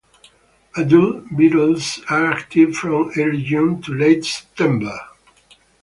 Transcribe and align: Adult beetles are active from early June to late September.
Adult 0.75 1.37
beetles 1.37 2.01
are 2.09 2.25
active 2.31 2.75
from 2.75 3.11
early 3.17 3.43
June 3.43 3.83
to 3.83 3.93
late 3.93 4.25
September. 4.25 4.97